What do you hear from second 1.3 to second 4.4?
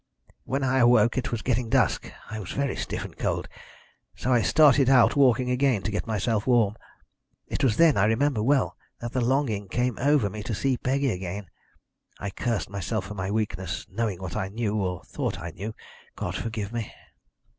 was getting dusk. I was very stiff and cold, so